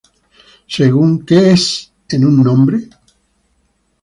[0.77, 2.89] Según "What's in a Name?